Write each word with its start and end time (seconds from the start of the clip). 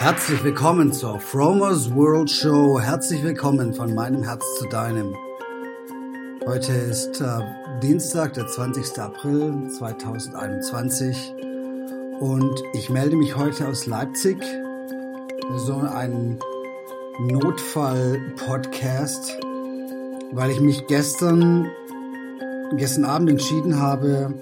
Herzlich 0.00 0.42
willkommen 0.42 0.92
zur 0.94 1.20
Fromers 1.20 1.94
World 1.94 2.30
Show. 2.30 2.80
Herzlich 2.80 3.22
willkommen 3.22 3.74
von 3.74 3.94
meinem 3.94 4.22
Herz 4.22 4.42
zu 4.58 4.66
deinem. 4.66 5.14
Heute 6.46 6.72
ist 6.72 7.20
äh, 7.20 7.40
Dienstag, 7.82 8.32
der 8.32 8.46
20. 8.46 8.98
April 8.98 9.68
2021 9.68 11.34
und 12.18 12.62
ich 12.72 12.88
melde 12.88 13.14
mich 13.14 13.36
heute 13.36 13.68
aus 13.68 13.84
Leipzig. 13.84 14.38
So 15.56 15.76
ein 15.76 16.38
Notfall-Podcast, 17.18 19.38
weil 20.32 20.50
ich 20.50 20.60
mich 20.60 20.86
gestern, 20.86 21.68
gestern 22.72 23.04
Abend 23.04 23.28
entschieden 23.28 23.78
habe, 23.78 24.32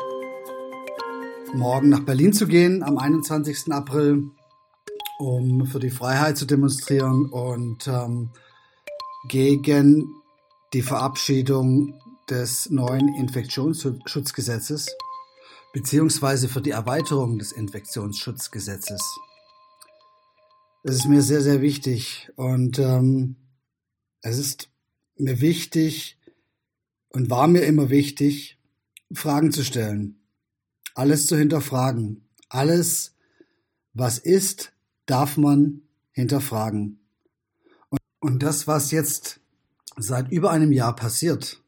morgen 1.53 1.89
nach 1.89 2.05
Berlin 2.05 2.33
zu 2.33 2.47
gehen 2.47 2.85
am 2.85 2.97
21. 2.97 3.73
April 3.73 4.30
um 5.19 5.67
für 5.67 5.81
die 5.81 5.91
Freiheit 5.91 6.39
zu 6.39 6.47
demonstrieren 6.47 7.27
und 7.27 7.87
ähm, 7.89 8.31
gegen 9.29 10.15
die 10.73 10.83
Verabschiedung 10.83 12.01
des 12.29 12.71
neuen 12.71 13.15
Infektionsschutzgesetzes 13.15 14.87
beziehungsweise 15.73 16.49
für 16.49 16.61
die 16.61 16.71
Erweiterung 16.71 17.39
des 17.39 17.53
Infektionsschutzgesetzes. 17.53 19.01
Es 20.83 20.97
ist 20.97 21.07
mir 21.07 21.23
sehr, 21.23 21.43
sehr 21.43 21.61
wichtig 21.61 22.30
und 22.37 22.79
ähm, 22.79 23.37
es 24.23 24.39
ist 24.39 24.71
mir 25.16 25.41
wichtig 25.41 26.19
und 27.11 27.30
war 27.30 27.49
mir 27.49 27.63
immer 27.63 27.91
wichtig, 27.91 28.59
Fragen 29.13 29.53
zu 29.53 29.65
stellen, 29.65 30.21
alles 30.95 31.27
zu 31.27 31.37
hinterfragen, 31.37 32.29
alles, 32.49 33.15
was 33.95 34.19
ist, 34.19 34.73
darf 35.09 35.37
man 35.37 35.83
hinterfragen. 36.13 37.01
Und, 37.88 38.01
und 38.21 38.43
das, 38.43 38.69
was 38.69 38.91
jetzt 38.91 39.41
seit 39.96 40.30
über 40.30 40.51
einem 40.51 40.71
Jahr 40.71 40.95
passiert, 40.95 41.63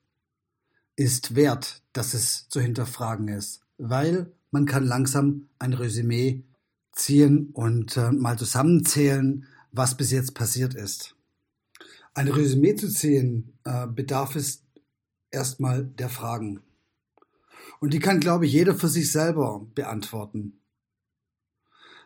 ist 0.95 1.35
wert, 1.35 1.83
dass 1.93 2.15
es 2.15 2.49
zu 2.49 2.61
hinterfragen 2.61 3.29
ist, 3.29 3.63
weil 3.79 4.31
man 4.51 4.67
kann 4.67 4.85
langsam 4.85 5.49
ein 5.59 5.73
Resümee 5.73 6.45
ziehen 6.93 7.51
und 7.55 7.97
äh, 7.97 8.13
mal 8.13 8.39
zusammenzählen, 8.39 9.47
was 9.73 9.97
bis 9.97 10.11
jetzt 10.11 10.35
passiert 10.35 10.75
ist. 10.75 11.17
Ein 12.13 12.29
Resümee 12.29 12.75
zu 12.75 12.89
ziehen 12.89 13.55
äh, 13.65 13.87
bedarf 13.87 14.37
es 14.37 14.63
erstmal 15.31 15.85
der 15.85 16.11
Fragen. 16.11 16.61
Und 17.79 17.95
die 17.95 18.01
kann, 18.01 18.21
glaube 18.21 18.45
ich, 18.45 18.53
jeder 18.53 18.75
für 18.75 18.89
sich 18.89 19.11
selber 19.11 19.67
beantworten. 19.75 20.60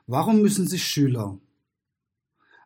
Warum 0.06 0.42
müssen 0.42 0.68
sich 0.68 0.84
Schüler 0.84 1.40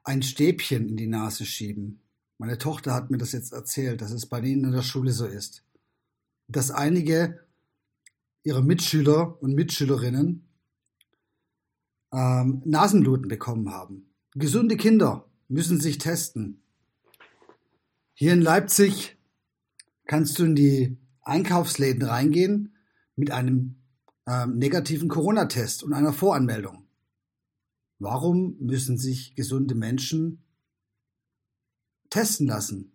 ein 0.03 0.23
Stäbchen 0.23 0.89
in 0.89 0.97
die 0.97 1.07
Nase 1.07 1.45
schieben? 1.45 2.01
Meine 2.37 2.59
Tochter 2.59 2.95
hat 2.95 3.11
mir 3.11 3.19
das 3.19 3.33
jetzt 3.33 3.53
erzählt, 3.53 4.01
dass 4.01 4.11
es 4.11 4.27
bei 4.27 4.41
ihnen 4.41 4.65
in 4.65 4.73
der 4.73 4.83
Schule 4.83 5.13
so 5.13 5.27
ist. 5.27 5.63
Dass 6.49 6.71
einige 6.71 7.47
ihrer 8.43 8.63
Mitschüler 8.63 9.41
und 9.41 9.55
Mitschülerinnen 9.55 10.49
ähm, 12.13 12.63
Nasenbluten 12.65 13.29
bekommen 13.29 13.71
haben. 13.71 14.11
Gesunde 14.35 14.77
Kinder 14.77 15.29
müssen 15.49 15.81
sich 15.81 15.99
testen. 15.99 16.63
Hier 18.15 18.33
in 18.33 18.43
Leipzig 18.43 19.17
kannst 20.07 20.39
du 20.39 20.45
in 20.45 20.57
die 20.57 20.99
Einkaufsläden 21.23 22.03
reingehen 22.03 22.75
mit 23.15 23.31
einem 23.31 23.77
ähm, 24.27 24.59
negativen 24.59 25.09
Corona-Test 25.09 25.85
und 25.85 25.93
einer 25.93 26.13
Voranmeldung. 26.13 26.88
Warum 27.99 28.57
müssen 28.61 28.97
sich 28.97 29.35
gesunde 29.35 29.75
Menschen 29.75 30.43
testen 32.11 32.47
lassen? 32.47 32.93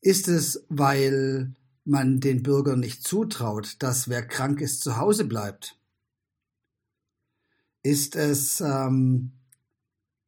Ist 0.00 0.28
es, 0.28 0.64
weil 0.68 1.54
man 1.84 2.20
den 2.20 2.42
Bürgern 2.42 2.80
nicht 2.80 3.02
zutraut, 3.02 3.76
dass 3.82 4.08
wer 4.08 4.26
krank 4.26 4.60
ist 4.60 4.82
zu 4.82 4.96
Hause 4.96 5.24
bleibt? 5.24 5.76
Ist 7.82 8.14
es 8.14 8.60
ähm, 8.60 9.32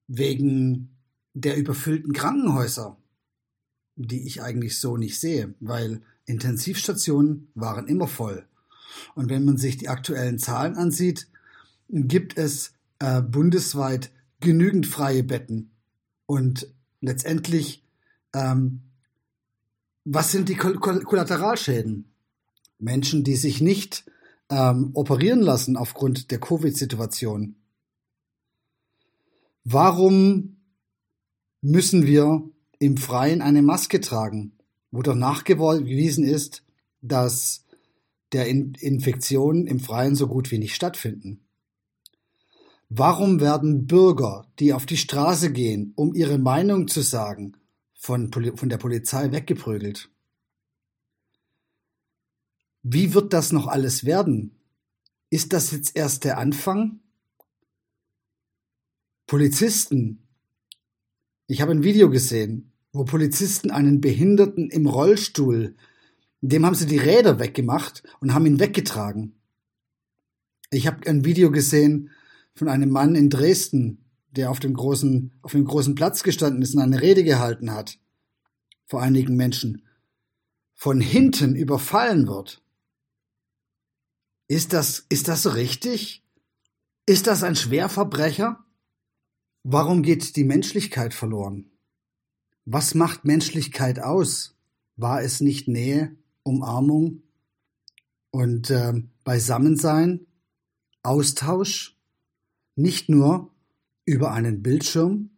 wegen 0.08 0.96
der 1.34 1.56
überfüllten 1.56 2.12
Krankenhäuser, 2.12 2.96
die 3.96 4.26
ich 4.26 4.42
eigentlich 4.42 4.78
so 4.78 4.96
nicht 4.96 5.18
sehe, 5.18 5.54
weil 5.60 6.02
Intensivstationen 6.26 7.48
waren 7.54 7.88
immer 7.88 8.08
voll. 8.08 8.46
Und 9.14 9.30
wenn 9.30 9.44
man 9.44 9.56
sich 9.56 9.78
die 9.78 9.88
aktuellen 9.88 10.38
Zahlen 10.38 10.76
ansieht, 10.76 11.28
gibt 11.88 12.38
es 12.38 12.74
äh, 12.98 13.20
bundesweit 13.20 14.10
genügend 14.40 14.86
freie 14.86 15.22
Betten. 15.22 15.72
Und 16.26 16.72
letztendlich, 17.00 17.84
ähm, 18.34 18.82
was 20.04 20.32
sind 20.32 20.48
die 20.48 20.56
Koll 20.56 20.78
Kollateralschäden? 20.78 22.12
Menschen, 22.78 23.22
die 23.22 23.36
sich 23.36 23.60
nicht 23.60 24.04
ähm, 24.50 24.90
operieren 24.94 25.40
lassen 25.40 25.76
aufgrund 25.76 26.30
der 26.30 26.40
Covid-Situation. 26.40 27.56
Warum 29.64 30.56
müssen 31.60 32.06
wir 32.06 32.42
im 32.80 32.96
Freien 32.96 33.40
eine 33.40 33.62
Maske 33.62 34.00
tragen, 34.00 34.58
wo 34.90 35.02
doch 35.02 35.14
nachgewiesen 35.14 36.24
ist, 36.24 36.64
dass 37.00 37.64
der 38.32 38.48
In 38.48 38.74
Infektionen 38.74 39.66
im 39.66 39.78
Freien 39.78 40.16
so 40.16 40.26
gut 40.26 40.50
wie 40.50 40.58
nicht 40.58 40.74
stattfinden? 40.74 41.41
Warum 42.94 43.40
werden 43.40 43.86
Bürger, 43.86 44.46
die 44.58 44.74
auf 44.74 44.84
die 44.84 44.98
Straße 44.98 45.50
gehen, 45.50 45.94
um 45.96 46.14
ihre 46.14 46.36
Meinung 46.36 46.88
zu 46.88 47.00
sagen, 47.00 47.56
von, 47.94 48.30
von 48.30 48.68
der 48.68 48.76
Polizei 48.76 49.32
weggeprügelt? 49.32 50.10
Wie 52.82 53.14
wird 53.14 53.32
das 53.32 53.50
noch 53.50 53.66
alles 53.66 54.04
werden? 54.04 54.58
Ist 55.30 55.54
das 55.54 55.70
jetzt 55.70 55.96
erst 55.96 56.24
der 56.24 56.36
Anfang? 56.36 57.00
Polizisten. 59.26 60.26
Ich 61.46 61.62
habe 61.62 61.72
ein 61.72 61.84
Video 61.84 62.10
gesehen, 62.10 62.72
wo 62.92 63.04
Polizisten 63.04 63.70
einen 63.70 64.02
Behinderten 64.02 64.68
im 64.68 64.86
Rollstuhl, 64.86 65.76
dem 66.42 66.66
haben 66.66 66.74
sie 66.74 66.86
die 66.86 66.98
Räder 66.98 67.38
weggemacht 67.38 68.02
und 68.20 68.34
haben 68.34 68.44
ihn 68.44 68.60
weggetragen. 68.60 69.34
Ich 70.70 70.86
habe 70.86 71.06
ein 71.08 71.24
Video 71.24 71.50
gesehen, 71.50 72.10
von 72.54 72.68
einem 72.68 72.90
Mann 72.90 73.14
in 73.14 73.30
Dresden, 73.30 74.04
der 74.30 74.50
auf 74.50 74.60
dem 74.60 74.74
großen, 74.74 75.32
auf 75.42 75.52
dem 75.52 75.64
großen 75.64 75.94
Platz 75.94 76.22
gestanden 76.22 76.62
ist 76.62 76.74
und 76.74 76.82
eine 76.82 77.00
Rede 77.00 77.24
gehalten 77.24 77.72
hat 77.72 77.98
vor 78.92 79.00
einigen 79.00 79.36
Menschen, 79.36 79.86
von 80.74 81.00
hinten 81.00 81.54
überfallen 81.54 82.26
wird. 82.26 82.62
Ist 84.48 84.74
das, 84.74 85.06
ist 85.08 85.28
das 85.28 85.54
richtig? 85.54 86.22
Ist 87.06 87.26
das 87.26 87.42
ein 87.42 87.56
Schwerverbrecher? 87.56 88.62
Warum 89.62 90.02
geht 90.02 90.36
die 90.36 90.44
Menschlichkeit 90.44 91.14
verloren? 91.14 91.70
Was 92.66 92.94
macht 92.94 93.24
Menschlichkeit 93.24 93.98
aus? 93.98 94.56
War 94.96 95.22
es 95.22 95.40
nicht 95.40 95.68
Nähe, 95.68 96.14
Umarmung 96.42 97.22
und 98.30 98.68
äh, 98.68 98.92
Beisammensein, 99.24 100.26
Austausch? 101.02 101.91
Nicht 102.74 103.08
nur 103.08 103.52
über 104.04 104.32
einen 104.32 104.62
Bildschirm. 104.62 105.30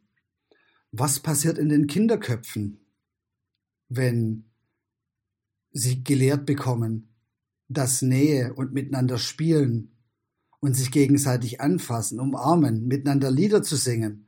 Was 0.92 1.20
passiert 1.20 1.58
in 1.58 1.68
den 1.68 1.86
Kinderköpfen, 1.86 2.78
wenn 3.88 4.44
sie 5.72 6.04
gelehrt 6.04 6.46
bekommen, 6.46 7.08
dass 7.68 8.02
Nähe 8.02 8.54
und 8.54 8.72
miteinander 8.72 9.18
spielen 9.18 9.90
und 10.60 10.74
sich 10.74 10.92
gegenseitig 10.92 11.60
anfassen, 11.60 12.20
umarmen, 12.20 12.86
miteinander 12.86 13.30
Lieder 13.30 13.62
zu 13.62 13.76
singen, 13.76 14.26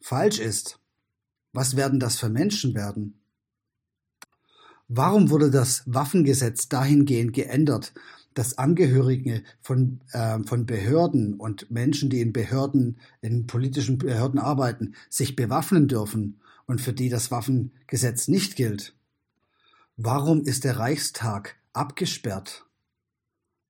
falsch 0.00 0.38
ist? 0.38 0.78
Was 1.54 1.76
werden 1.76 1.98
das 1.98 2.18
für 2.18 2.28
Menschen 2.28 2.74
werden? 2.74 3.22
Warum 4.88 5.30
wurde 5.30 5.50
das 5.50 5.82
Waffengesetz 5.86 6.68
dahingehend 6.68 7.32
geändert, 7.32 7.94
dass 8.34 8.58
Angehörige 8.58 9.42
von, 9.60 10.00
äh, 10.12 10.38
von 10.44 10.66
Behörden 10.66 11.34
und 11.34 11.70
Menschen, 11.70 12.10
die 12.10 12.20
in 12.20 12.32
Behörden, 12.32 12.98
in 13.20 13.46
politischen 13.46 13.98
Behörden 13.98 14.38
arbeiten, 14.38 14.94
sich 15.08 15.36
bewaffnen 15.36 15.88
dürfen 15.88 16.40
und 16.66 16.80
für 16.80 16.92
die 16.92 17.08
das 17.08 17.30
Waffengesetz 17.30 18.28
nicht 18.28 18.56
gilt? 18.56 18.94
Warum 19.96 20.42
ist 20.42 20.64
der 20.64 20.78
Reichstag 20.78 21.56
abgesperrt? 21.72 22.66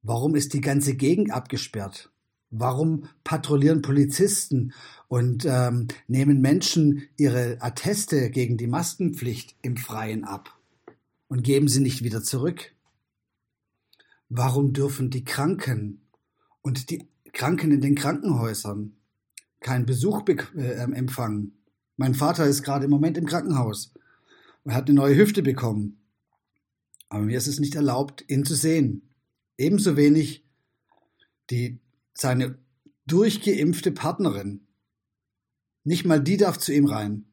Warum 0.02 0.34
ist 0.34 0.52
die 0.54 0.60
ganze 0.60 0.94
Gegend 0.94 1.30
abgesperrt? 1.30 2.10
Warum 2.50 3.08
patrouillieren 3.24 3.80
Polizisten 3.80 4.74
und 5.08 5.46
ähm, 5.46 5.88
nehmen 6.06 6.40
Menschen 6.40 7.08
ihre 7.16 7.56
Atteste 7.60 8.30
gegen 8.30 8.58
die 8.58 8.66
Maskenpflicht 8.66 9.56
im 9.62 9.76
Freien 9.76 10.24
ab 10.24 10.58
und 11.28 11.42
geben 11.42 11.68
sie 11.68 11.80
nicht 11.80 12.04
wieder 12.04 12.22
zurück? 12.22 12.72
Warum 14.34 14.72
dürfen 14.72 15.10
die 15.10 15.24
Kranken 15.24 16.00
und 16.62 16.88
die 16.88 17.06
Kranken 17.34 17.70
in 17.70 17.82
den 17.82 17.94
Krankenhäusern 17.94 18.96
keinen 19.60 19.84
Besuch 19.84 20.26
äh, 20.26 20.78
empfangen. 20.94 21.62
Mein 21.98 22.14
Vater 22.14 22.46
ist 22.46 22.62
gerade 22.62 22.86
im 22.86 22.90
Moment 22.90 23.18
im 23.18 23.26
Krankenhaus 23.26 23.92
und 24.64 24.72
hat 24.72 24.88
eine 24.88 24.94
neue 24.94 25.16
Hüfte 25.16 25.42
bekommen. 25.42 26.00
Aber 27.10 27.24
mir 27.24 27.36
ist 27.36 27.46
es 27.46 27.60
nicht 27.60 27.74
erlaubt, 27.74 28.24
ihn 28.26 28.46
zu 28.46 28.54
sehen. 28.54 29.02
Ebenso 29.58 29.98
wenig 29.98 30.46
die, 31.50 31.80
seine 32.14 32.56
durchgeimpfte 33.06 33.92
Partnerin. 33.92 34.66
Nicht 35.84 36.06
mal 36.06 36.22
die 36.22 36.38
darf 36.38 36.56
zu 36.56 36.72
ihm 36.72 36.86
rein. 36.86 37.26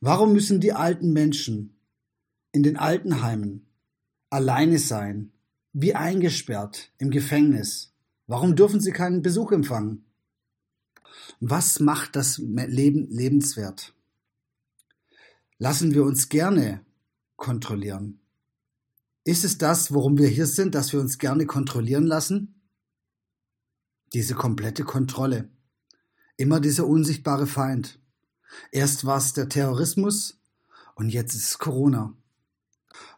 Warum 0.00 0.32
müssen 0.32 0.60
die 0.60 0.72
alten 0.72 1.12
Menschen 1.12 1.80
in 2.52 2.62
den 2.62 2.76
Altenheimen 2.76 3.66
alleine 4.30 4.78
sein, 4.78 5.32
wie 5.72 5.94
eingesperrt 5.94 6.92
im 6.98 7.10
Gefängnis? 7.10 7.92
Warum 8.26 8.56
dürfen 8.56 8.80
sie 8.80 8.92
keinen 8.92 9.22
Besuch 9.22 9.52
empfangen? 9.52 10.04
Was 11.40 11.80
macht 11.80 12.16
das 12.16 12.38
Leben 12.38 13.08
lebenswert? 13.10 13.94
Lassen 15.58 15.94
wir 15.94 16.04
uns 16.04 16.28
gerne 16.28 16.84
kontrollieren. 17.36 18.20
Ist 19.24 19.44
es 19.44 19.58
das, 19.58 19.92
worum 19.92 20.18
wir 20.18 20.28
hier 20.28 20.46
sind, 20.46 20.74
dass 20.74 20.92
wir 20.92 21.00
uns 21.00 21.18
gerne 21.18 21.46
kontrollieren 21.46 22.06
lassen? 22.06 22.54
Diese 24.12 24.34
komplette 24.34 24.84
Kontrolle. 24.84 25.50
Immer 26.36 26.60
dieser 26.60 26.86
unsichtbare 26.86 27.46
Feind. 27.46 27.98
Erst 28.72 29.04
war 29.04 29.18
es 29.18 29.32
der 29.32 29.48
Terrorismus 29.48 30.40
und 30.94 31.10
jetzt 31.10 31.34
ist 31.34 31.44
es 31.44 31.58
Corona. 31.58 32.16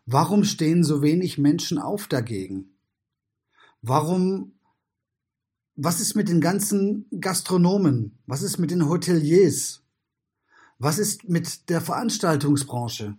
Warum 0.06 0.44
stehen 0.44 0.84
so 0.84 1.02
wenig 1.02 1.38
Menschen 1.38 1.78
auf 1.78 2.06
dagegen? 2.06 2.76
Warum 3.80 4.52
was 5.74 6.00
ist 6.00 6.14
mit 6.14 6.28
den 6.28 6.40
ganzen 6.40 7.06
Gastronomen? 7.18 8.18
Was 8.26 8.42
ist 8.42 8.58
mit 8.58 8.70
den 8.70 8.88
Hoteliers? 8.88 9.82
Was 10.78 10.98
ist 10.98 11.28
mit 11.28 11.70
der 11.70 11.80
Veranstaltungsbranche? 11.80 13.16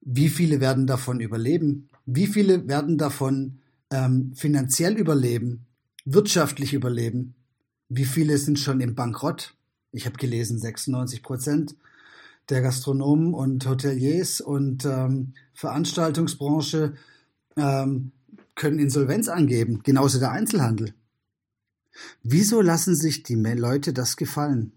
Wie 0.00 0.28
viele 0.28 0.60
werden 0.60 0.86
davon 0.86 1.20
überleben? 1.20 1.88
Wie 2.04 2.28
viele 2.28 2.68
werden 2.68 2.98
davon 2.98 3.58
ähm, 3.90 4.32
finanziell 4.36 4.96
überleben, 4.96 5.66
wirtschaftlich 6.04 6.72
überleben? 6.72 7.34
Wie 7.88 8.04
viele 8.04 8.38
sind 8.38 8.58
schon 8.58 8.80
im 8.80 8.94
Bankrott? 8.94 9.56
Ich 9.90 10.06
habe 10.06 10.16
gelesen, 10.16 10.58
96 10.58 11.22
Prozent 11.22 11.76
der 12.48 12.62
Gastronomen 12.62 13.34
und 13.34 13.66
Hoteliers 13.66 14.40
und 14.40 14.84
ähm, 14.84 15.34
Veranstaltungsbranche 15.54 16.94
ähm, 17.56 18.12
können 18.54 18.78
Insolvenz 18.78 19.28
angeben, 19.28 19.80
genauso 19.82 20.18
der 20.18 20.32
Einzelhandel. 20.32 20.94
Wieso 22.22 22.60
lassen 22.60 22.94
sich 22.94 23.22
die 23.22 23.34
Leute 23.34 23.92
das 23.92 24.16
gefallen? 24.16 24.72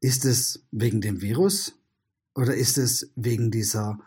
Ist 0.00 0.24
es 0.24 0.64
wegen 0.70 1.00
dem 1.00 1.20
Virus 1.22 1.74
oder 2.34 2.54
ist 2.54 2.78
es 2.78 3.10
wegen 3.16 3.50
dieser 3.50 3.98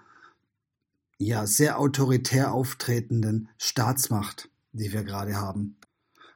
ja 1.18 1.46
sehr 1.46 1.80
autoritär 1.80 2.54
auftretenden 2.54 3.50
Staatsmacht, 3.58 4.50
die 4.72 4.94
wir 4.94 5.04
gerade 5.04 5.36
haben? 5.36 5.78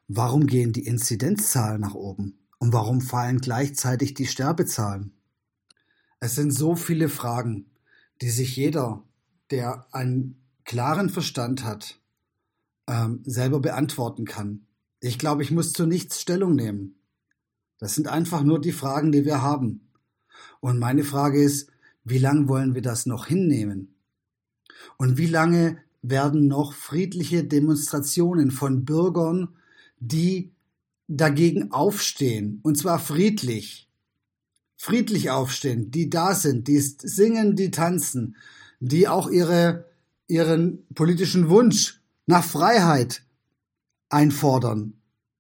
Warum 0.08 0.46
gehen 0.46 0.74
die 0.74 0.86
Inzidenzzahlen 0.86 1.82
nach 1.82 1.96
oben 1.96 2.38
und 2.60 2.74
warum 2.74 3.02
fallen 3.02 3.40
gleichzeitig 3.40 4.14
die 4.14 4.28
Sterbezahlen? 4.28 5.14
Es 6.26 6.34
sind 6.34 6.50
so 6.50 6.76
viele 6.76 7.08
Fragen, 7.08 7.68
die 8.20 8.32
sich 8.32 8.56
jeder, 8.56 9.04
der 9.52 9.86
einen 9.92 10.42
klaren 10.64 11.12
Verstand 11.12 11.64
hat, 11.64 12.00
ähm, 12.88 13.22
selber 13.26 13.60
beantworten 13.60 14.26
kann. 14.26 14.66
Ich 15.02 15.20
glaube, 15.20 15.44
ich 15.44 15.52
muss 15.52 15.72
zu 15.72 15.86
nichts 15.86 16.20
Stellung 16.20 16.56
nehmen. 16.56 16.96
Das 17.78 17.94
sind 17.94 18.08
einfach 18.08 18.42
nur 18.42 18.60
die 18.60 18.72
Fragen, 18.72 19.12
die 19.12 19.24
wir 19.24 19.44
haben. 19.44 19.92
Und 20.62 20.80
meine 20.80 21.04
Frage 21.04 21.44
ist, 21.44 21.70
wie 22.04 22.18
lange 22.18 22.48
wollen 22.48 22.74
wir 22.74 22.82
das 22.82 23.06
noch 23.06 23.28
hinnehmen? 23.28 23.94
Und 24.98 25.20
wie 25.20 25.28
lange 25.28 25.78
werden 26.02 26.48
noch 26.48 26.74
friedliche 26.74 27.44
Demonstrationen 27.44 28.50
von 28.50 28.84
Bürgern, 28.84 29.50
die 30.00 30.56
dagegen 31.08 31.72
aufstehen, 31.72 32.62
und 32.64 32.80
zwar 32.80 32.98
friedlich, 32.98 33.85
friedlich 34.78 35.30
aufstehen, 35.30 35.92
die 35.92 36.10
da 36.10 36.36
sind, 36.36 36.68
die 36.68 36.80
singen, 36.80 37.56
die 37.56 37.72
tanzen, 37.72 38.36
die 38.80 39.08
auch 39.08 39.30
ihre, 39.30 39.90
ihren 40.28 40.86
politischen 40.94 41.50
Wunsch 41.50 42.02
nach 42.26 42.44
Freiheit 42.44 43.24
einfordern. 44.10 44.94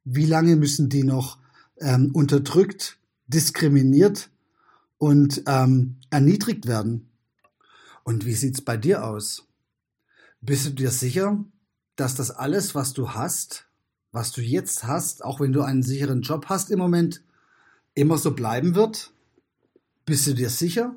Wie 0.03 0.25
lange 0.25 0.55
müssen 0.55 0.89
die 0.89 1.03
noch 1.03 1.39
ähm, 1.79 2.11
unterdrückt, 2.13 2.97
diskriminiert 3.27 4.29
und 4.97 5.43
ähm, 5.47 5.97
erniedrigt 6.09 6.67
werden? 6.67 7.09
Und 8.03 8.25
wie 8.25 8.35
sieht's 8.35 8.61
bei 8.61 8.77
dir 8.77 9.03
aus? 9.03 9.47
Bist 10.41 10.67
du 10.67 10.69
dir 10.71 10.91
sicher, 10.91 11.43
dass 11.95 12.13
das 12.15 12.29
alles, 12.29 12.75
was 12.75 12.93
du 12.93 13.09
hast, 13.09 13.65
was 14.11 14.31
du 14.31 14.41
jetzt 14.41 14.83
hast, 14.83 15.23
auch 15.25 15.39
wenn 15.39 15.51
du 15.51 15.61
einen 15.61 15.81
sicheren 15.81 16.21
Job 16.21 16.45
hast 16.47 16.69
im 16.69 16.79
Moment, 16.79 17.23
immer 17.95 18.17
so 18.17 18.31
bleiben 18.31 18.75
wird? 18.75 19.11
Bist 20.05 20.27
du 20.27 20.35
dir 20.35 20.49
sicher, 20.49 20.95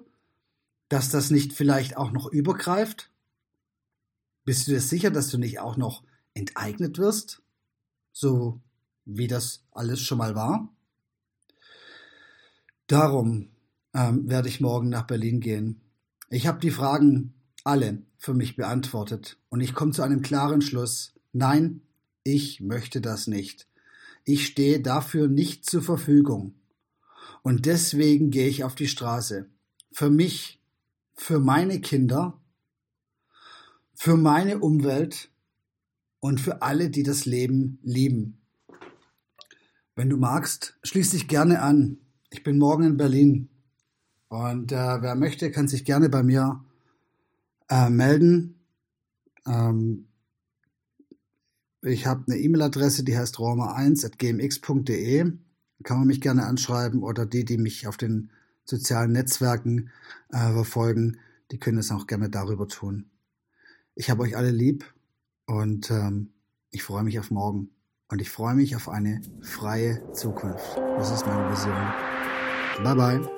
dass 0.90 1.10
das 1.10 1.30
nicht 1.30 1.54
vielleicht 1.54 1.96
auch 1.96 2.12
noch 2.12 2.26
übergreift? 2.26 3.10
Bist 4.44 4.66
du 4.66 4.72
dir 4.72 4.80
sicher, 4.80 5.10
dass 5.10 5.28
du 5.28 5.38
nicht 5.38 5.60
auch 5.60 5.76
noch 5.76 6.02
enteignet 6.34 6.98
wirst? 6.98 7.42
So 8.12 8.60
wie 9.06 9.26
das 9.26 9.64
alles 9.72 10.00
schon 10.00 10.18
mal 10.18 10.34
war? 10.34 10.68
Darum 12.86 13.50
ähm, 13.94 14.28
werde 14.28 14.48
ich 14.48 14.60
morgen 14.60 14.90
nach 14.90 15.06
Berlin 15.06 15.40
gehen. 15.40 15.80
Ich 16.28 16.46
habe 16.46 16.60
die 16.60 16.70
Fragen 16.70 17.32
alle 17.64 18.02
für 18.18 18.34
mich 18.34 18.56
beantwortet 18.56 19.38
und 19.48 19.60
ich 19.60 19.74
komme 19.74 19.92
zu 19.92 20.02
einem 20.02 20.20
klaren 20.20 20.60
Schluss. 20.60 21.14
Nein, 21.32 21.82
ich 22.24 22.60
möchte 22.60 23.00
das 23.00 23.26
nicht. 23.26 23.66
Ich 24.24 24.46
stehe 24.46 24.80
dafür 24.80 25.28
nicht 25.28 25.64
zur 25.64 25.82
Verfügung. 25.82 26.57
Und 27.42 27.66
deswegen 27.66 28.30
gehe 28.30 28.48
ich 28.48 28.64
auf 28.64 28.74
die 28.74 28.88
Straße. 28.88 29.48
Für 29.92 30.10
mich, 30.10 30.60
für 31.14 31.38
meine 31.38 31.80
Kinder 31.80 32.40
für 33.98 34.16
meine 34.16 34.60
Umwelt 34.60 35.30
und 36.20 36.40
für 36.40 36.62
alle, 36.62 36.88
die 36.88 37.02
das 37.02 37.26
Leben 37.26 37.80
lieben. 37.82 38.40
Wenn 39.96 40.08
du 40.08 40.16
magst, 40.16 40.78
schließ 40.84 41.10
dich 41.10 41.26
gerne 41.26 41.60
an. 41.62 41.98
Ich 42.30 42.44
bin 42.44 42.58
morgen 42.58 42.84
in 42.84 42.96
Berlin 42.96 43.48
und 44.28 44.70
äh, 44.70 45.02
wer 45.02 45.16
möchte, 45.16 45.50
kann 45.50 45.66
sich 45.66 45.84
gerne 45.84 46.08
bei 46.08 46.22
mir 46.22 46.64
äh, 47.68 47.90
melden. 47.90 48.60
Ähm, 49.44 50.06
ich 51.82 52.06
habe 52.06 52.22
eine 52.28 52.38
E-Mail-Adresse, 52.38 53.02
die 53.02 53.18
heißt 53.18 53.38
roma1.gmx.de. 53.38 55.32
Kann 55.84 55.98
man 55.98 56.06
mich 56.06 56.20
gerne 56.20 56.46
anschreiben 56.46 57.02
oder 57.02 57.26
die, 57.26 57.44
die 57.44 57.58
mich 57.58 57.86
auf 57.86 57.96
den 57.96 58.30
sozialen 58.64 59.12
Netzwerken 59.12 59.90
äh, 60.30 60.52
verfolgen, 60.52 61.18
die 61.50 61.58
können 61.58 61.78
es 61.78 61.90
auch 61.90 62.06
gerne 62.06 62.28
darüber 62.28 62.68
tun. 62.68 63.10
Ich 63.94 64.10
habe 64.10 64.22
euch 64.22 64.36
alle 64.36 64.50
lieb 64.50 64.84
und 65.46 65.90
ähm, 65.90 66.32
ich 66.70 66.82
freue 66.82 67.04
mich 67.04 67.18
auf 67.18 67.30
morgen. 67.30 67.70
Und 68.10 68.20
ich 68.20 68.30
freue 68.30 68.54
mich 68.54 68.74
auf 68.74 68.88
eine 68.88 69.20
freie 69.42 70.12
Zukunft. 70.12 70.76
Das 70.96 71.10
ist 71.10 71.26
meine 71.26 71.50
Vision. 71.50 71.74
Bye 72.82 72.94
bye. 72.94 73.37